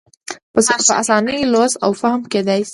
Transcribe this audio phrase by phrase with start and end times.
[0.53, 0.59] په
[1.01, 2.69] اسانه لوستی او فهم کېدای شي.